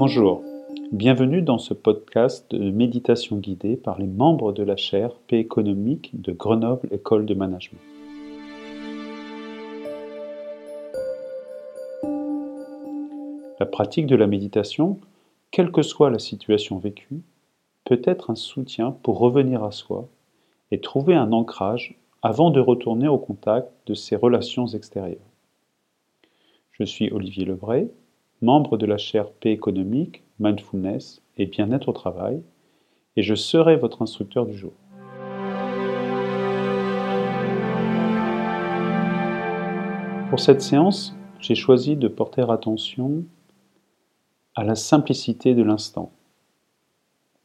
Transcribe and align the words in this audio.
Bonjour, 0.00 0.42
bienvenue 0.92 1.42
dans 1.42 1.58
ce 1.58 1.74
podcast 1.74 2.50
de 2.54 2.70
méditation 2.70 3.36
guidée 3.36 3.76
par 3.76 3.98
les 3.98 4.06
membres 4.06 4.50
de 4.50 4.62
la 4.62 4.74
chaire 4.74 5.12
Paix 5.28 5.40
économique 5.40 6.18
de 6.18 6.32
Grenoble 6.32 6.88
École 6.90 7.26
de 7.26 7.34
Management. 7.34 7.82
La 13.60 13.66
pratique 13.66 14.06
de 14.06 14.16
la 14.16 14.26
méditation, 14.26 14.98
quelle 15.50 15.70
que 15.70 15.82
soit 15.82 16.08
la 16.08 16.18
situation 16.18 16.78
vécue, 16.78 17.20
peut 17.84 18.00
être 18.02 18.30
un 18.30 18.36
soutien 18.36 18.92
pour 19.02 19.18
revenir 19.18 19.62
à 19.62 19.70
soi 19.70 20.08
et 20.70 20.80
trouver 20.80 21.14
un 21.14 21.30
ancrage 21.30 22.00
avant 22.22 22.50
de 22.50 22.60
retourner 22.60 23.06
au 23.06 23.18
contact 23.18 23.70
de 23.86 23.92
ses 23.92 24.16
relations 24.16 24.66
extérieures. 24.66 25.18
Je 26.72 26.84
suis 26.84 27.12
Olivier 27.12 27.44
Lebray, 27.44 27.90
membre 28.42 28.76
de 28.76 28.86
la 28.86 28.96
chaire 28.96 29.30
Paix 29.30 29.52
économique, 29.52 30.22
Mindfulness 30.38 31.22
et 31.36 31.46
Bien-être 31.46 31.88
au 31.88 31.92
travail, 31.92 32.42
et 33.16 33.22
je 33.22 33.34
serai 33.34 33.76
votre 33.76 34.02
instructeur 34.02 34.46
du 34.46 34.56
jour. 34.56 34.72
Pour 40.30 40.40
cette 40.40 40.62
séance, 40.62 41.16
j'ai 41.40 41.54
choisi 41.54 41.96
de 41.96 42.08
porter 42.08 42.50
attention 42.50 43.24
à 44.54 44.64
la 44.64 44.74
simplicité 44.74 45.54
de 45.54 45.62
l'instant, 45.62 46.12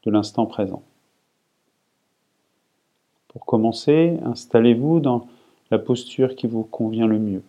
de 0.03 0.11
l'instant 0.11 0.45
présent. 0.45 0.83
Pour 3.29 3.45
commencer, 3.45 4.17
installez-vous 4.23 4.99
dans 4.99 5.27
la 5.71 5.79
posture 5.79 6.35
qui 6.35 6.47
vous 6.47 6.63
convient 6.63 7.07
le 7.07 7.19
mieux. 7.19 7.43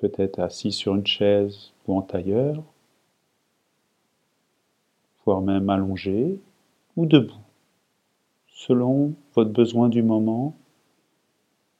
Peut-être 0.00 0.38
assis 0.38 0.70
sur 0.70 0.94
une 0.94 1.06
chaise 1.06 1.72
ou 1.88 1.96
en 1.96 2.02
tailleur, 2.02 2.62
voire 5.24 5.40
même 5.40 5.68
allongé 5.70 6.38
ou 6.96 7.04
debout, 7.04 7.34
selon 8.46 9.14
votre 9.34 9.50
besoin 9.50 9.88
du 9.88 10.04
moment 10.04 10.54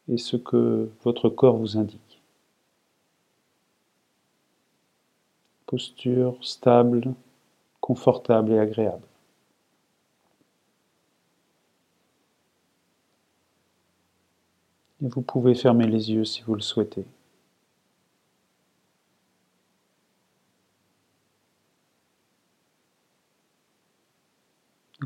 et 0.09 0.17
ce 0.17 0.37
que 0.37 0.91
votre 1.05 1.28
corps 1.28 1.59
vous 1.59 1.77
indique. 1.77 2.20
Posture 5.67 6.37
stable, 6.45 7.15
confortable 7.81 8.50
et 8.50 8.59
agréable. 8.59 9.06
Et 15.03 15.06
vous 15.06 15.23
pouvez 15.23 15.55
fermer 15.55 15.87
les 15.87 16.11
yeux 16.11 16.25
si 16.25 16.43
vous 16.43 16.56
le 16.56 16.62
souhaitez. 16.62 17.05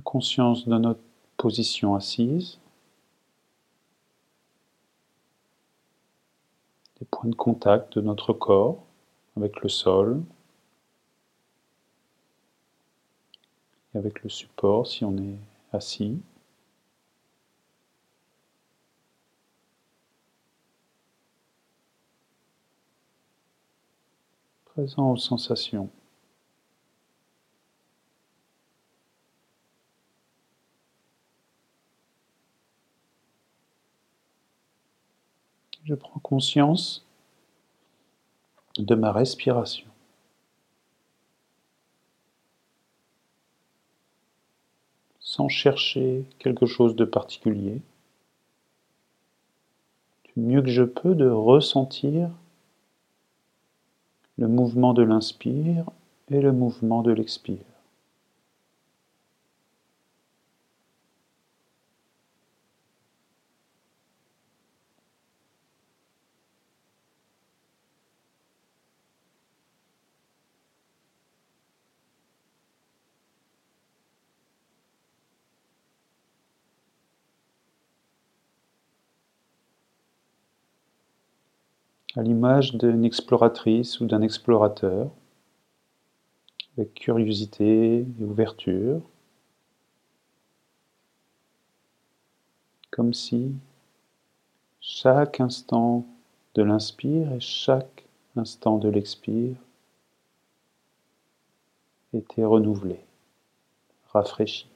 Conscience 0.01 0.67
de 0.67 0.77
notre 0.79 1.01
position 1.37 1.95
assise, 1.95 2.59
des 6.99 7.07
points 7.07 7.29
de 7.29 7.35
contact 7.35 7.95
de 7.99 8.01
notre 8.01 8.33
corps 8.33 8.83
avec 9.37 9.61
le 9.61 9.69
sol 9.69 10.23
et 13.95 13.99
avec 13.99 14.23
le 14.23 14.31
support 14.31 14.87
si 14.87 15.05
on 15.05 15.17
est 15.19 15.37
assis. 15.73 16.19
présent 24.75 25.13
aux 25.13 25.17
sensations. 25.17 25.91
Je 35.85 35.95
prends 35.95 36.21
conscience 36.21 37.05
de 38.79 38.95
ma 38.95 39.11
respiration. 39.13 39.89
Sans 45.19 45.49
chercher 45.49 46.25
quelque 46.39 46.67
chose 46.67 46.95
de 46.95 47.05
particulier, 47.05 47.81
du 50.25 50.41
mieux 50.41 50.63
que 50.63 50.69
je 50.69 50.85
peux 50.85 51.15
de 51.15 51.29
ressentir 51.29 52.31
le 54.39 54.47
mouvement 54.47 54.95
de 54.95 55.03
l'inspire 55.03 55.87
et 56.31 56.41
le 56.41 56.53
mouvement 56.53 57.03
de 57.03 57.13
l'expire. 57.13 57.72
À 82.17 82.23
l'image 82.23 82.75
d'une 82.75 83.05
exploratrice 83.05 84.01
ou 84.01 84.07
d'un 84.07 84.23
explorateur, 84.23 85.11
avec 86.77 86.95
curiosité 86.95 88.01
et 88.01 88.25
ouverture, 88.25 89.01
comme 92.91 93.15
si 93.15 93.53
chaque 94.81 95.41
instant 95.41 96.07
de 96.55 96.63
l'inspire 96.63 97.33
et 97.33 97.41
chaque 97.41 98.05
instant 98.37 98.79
de 98.79 98.89
l'expire 98.89 99.57
était 102.13 102.45
renouvelé, 102.45 103.01
rafraîchi. 104.13 104.72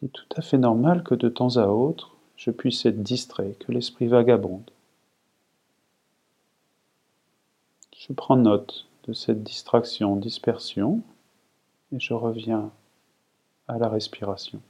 C'est 0.00 0.12
tout 0.12 0.24
à 0.36 0.40
fait 0.40 0.56
normal 0.56 1.02
que 1.02 1.14
de 1.14 1.28
temps 1.28 1.56
à 1.56 1.66
autre, 1.66 2.16
je 2.36 2.50
puisse 2.50 2.86
être 2.86 3.02
distrait, 3.02 3.54
que 3.60 3.70
l'esprit 3.70 4.06
vagabonde. 4.06 4.70
Je 7.98 8.14
prends 8.14 8.36
note 8.36 8.86
de 9.06 9.12
cette 9.12 9.42
distraction, 9.42 10.16
dispersion, 10.16 11.02
et 11.92 12.00
je 12.00 12.14
reviens 12.14 12.70
à 13.68 13.76
la 13.78 13.90
respiration. 13.90 14.62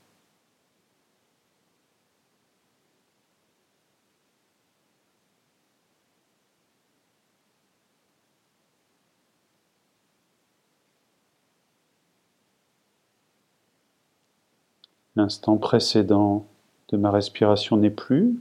L'instant 15.16 15.56
précédent 15.56 16.47
de 16.88 16.97
ma 16.97 17.10
respiration 17.10 17.76
n'est 17.76 17.91
plus. 17.91 18.38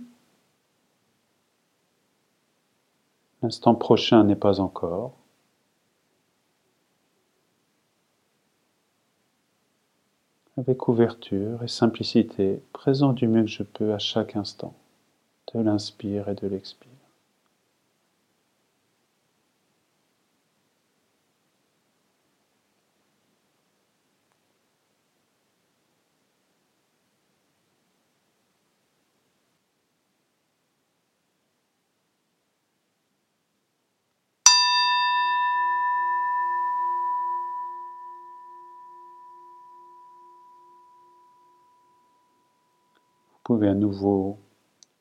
L'instant 3.42 3.74
prochain 3.76 4.24
n'est 4.24 4.36
pas 4.36 4.60
encore. 4.60 5.14
Avec 10.58 10.90
ouverture 10.90 11.64
et 11.64 11.70
simplicité, 11.70 12.62
présent 12.74 13.14
du 13.14 13.28
mieux 13.28 13.44
que 13.44 13.50
je 13.50 13.64
peux 13.64 13.94
à 13.94 14.00
chaque 14.00 14.36
instant, 14.36 14.74
de 15.54 15.62
l'inspire 15.62 16.28
et 16.28 16.36
de 16.36 16.48
l'expire. 16.48 16.89
Pouvez 43.50 43.68
à 43.68 43.74
nouveau 43.74 44.38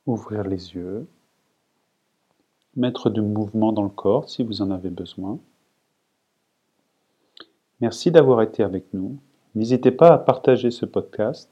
ouvrir 0.06 0.42
les 0.42 0.74
yeux, 0.74 1.06
mettre 2.76 3.10
du 3.10 3.20
mouvement 3.20 3.72
dans 3.74 3.82
le 3.82 3.90
corps 3.90 4.30
si 4.30 4.42
vous 4.42 4.62
en 4.62 4.70
avez 4.70 4.88
besoin. 4.88 5.38
Merci 7.82 8.10
d'avoir 8.10 8.40
été 8.40 8.62
avec 8.62 8.94
nous. 8.94 9.18
N'hésitez 9.54 9.90
pas 9.90 10.14
à 10.14 10.18
partager 10.18 10.70
ce 10.70 10.86
podcast 10.86 11.50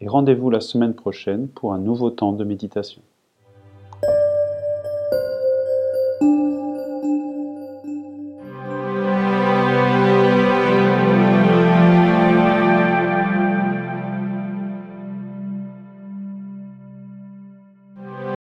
et 0.00 0.08
rendez-vous 0.08 0.50
la 0.50 0.58
semaine 0.58 0.94
prochaine 0.94 1.46
pour 1.46 1.72
un 1.72 1.78
nouveau 1.78 2.10
temps 2.10 2.32
de 2.32 2.42
méditation. 2.42 3.02